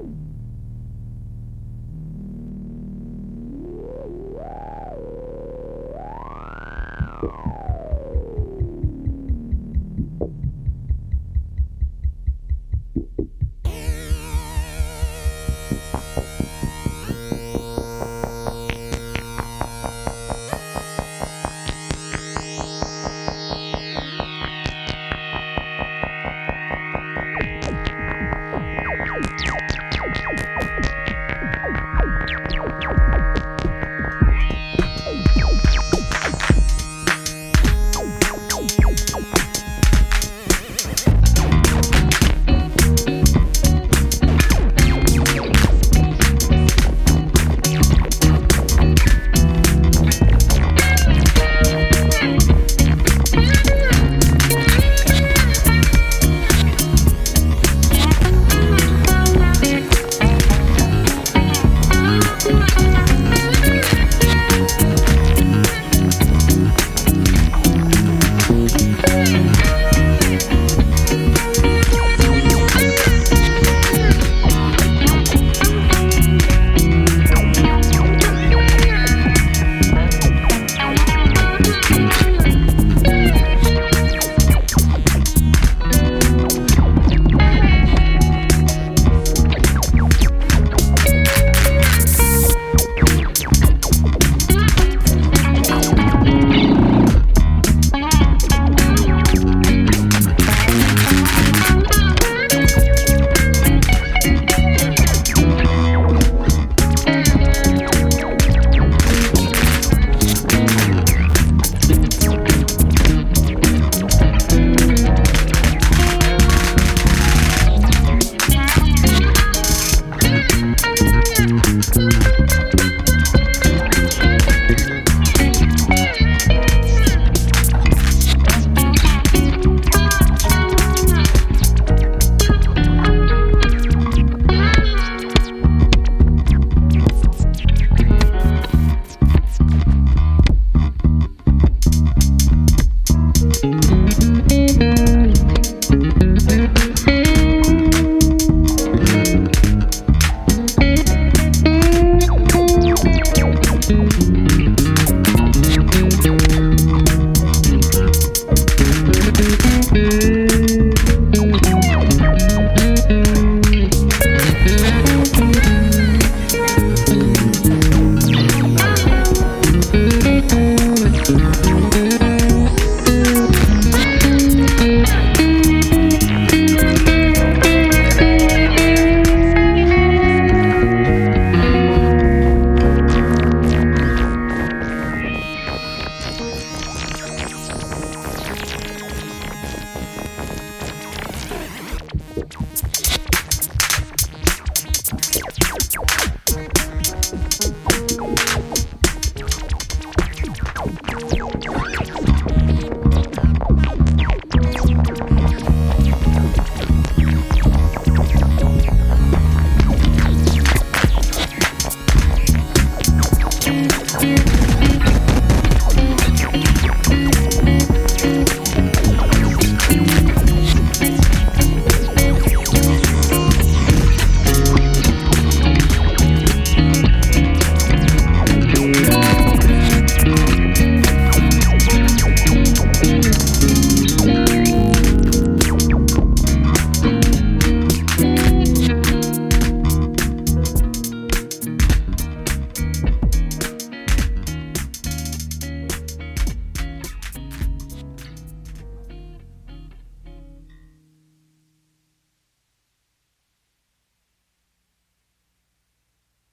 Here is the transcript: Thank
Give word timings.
Thank 0.00 0.16